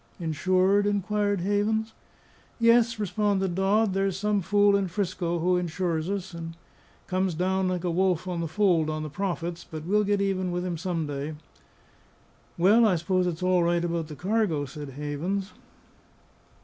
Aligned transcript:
"Insured?" 0.19 0.87
inquired 0.87 1.41
Havens. 1.41 1.93
"Yes," 2.59 2.97
responded 2.97 3.53
Dodd. 3.53 3.93
"There's 3.93 4.17
some 4.17 4.41
fool 4.41 4.75
in 4.75 4.87
'Frisco 4.87 5.37
who 5.37 5.57
insures 5.57 6.09
us, 6.09 6.33
and 6.33 6.57
comes 7.05 7.35
down 7.35 7.67
like 7.67 7.83
a 7.83 7.91
wolf 7.91 8.27
on 8.27 8.41
the 8.41 8.47
fold 8.47 8.89
on 8.89 9.03
the 9.03 9.11
profits; 9.11 9.63
but 9.63 9.83
we'll 9.85 10.03
get 10.03 10.19
even 10.19 10.51
with 10.51 10.65
him 10.65 10.75
some 10.75 11.05
day." 11.05 11.35
"Well, 12.57 12.83
I 12.83 12.95
suppose 12.95 13.27
it's 13.27 13.43
all 13.43 13.61
right 13.61 13.85
about 13.85 14.07
the 14.07 14.15
cargo," 14.15 14.65
said 14.65 14.89
Havens. 14.89 15.53